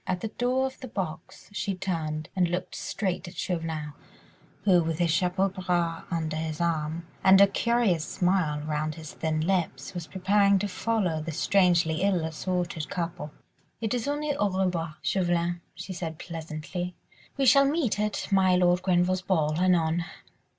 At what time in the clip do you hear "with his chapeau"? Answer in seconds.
4.81-5.47